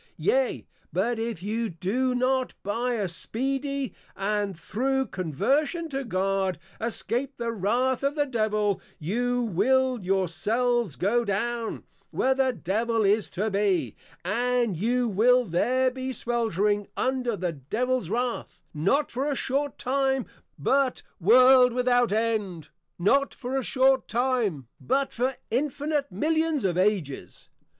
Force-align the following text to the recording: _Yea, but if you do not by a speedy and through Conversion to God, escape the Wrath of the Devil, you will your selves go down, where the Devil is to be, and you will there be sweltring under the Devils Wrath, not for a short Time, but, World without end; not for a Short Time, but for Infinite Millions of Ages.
_Yea, 0.17 0.65
but 0.91 1.19
if 1.19 1.43
you 1.43 1.69
do 1.69 2.15
not 2.15 2.55
by 2.63 2.93
a 2.93 3.07
speedy 3.07 3.93
and 4.15 4.57
through 4.57 5.05
Conversion 5.05 5.89
to 5.89 6.03
God, 6.03 6.57
escape 6.79 7.37
the 7.37 7.51
Wrath 7.51 8.01
of 8.01 8.15
the 8.15 8.25
Devil, 8.25 8.81
you 8.97 9.43
will 9.43 10.01
your 10.01 10.27
selves 10.27 10.95
go 10.95 11.23
down, 11.23 11.83
where 12.09 12.33
the 12.33 12.51
Devil 12.51 13.05
is 13.05 13.29
to 13.29 13.51
be, 13.51 13.95
and 14.25 14.75
you 14.75 15.07
will 15.07 15.45
there 15.45 15.91
be 15.91 16.09
sweltring 16.11 16.87
under 16.97 17.35
the 17.37 17.51
Devils 17.51 18.09
Wrath, 18.09 18.59
not 18.73 19.11
for 19.11 19.29
a 19.29 19.35
short 19.35 19.77
Time, 19.77 20.25
but, 20.57 21.03
World 21.19 21.73
without 21.73 22.11
end; 22.11 22.69
not 22.97 23.35
for 23.35 23.55
a 23.55 23.63
Short 23.63 24.07
Time, 24.07 24.67
but 24.79 25.13
for 25.13 25.35
Infinite 25.51 26.11
Millions 26.11 26.65
of 26.65 26.75
Ages. 26.75 27.49